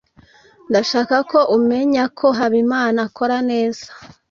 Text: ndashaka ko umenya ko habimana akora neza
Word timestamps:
ndashaka 0.69 1.15
ko 1.31 1.39
umenya 1.57 2.03
ko 2.17 2.27
habimana 2.37 2.99
akora 3.07 3.37
neza 3.49 3.85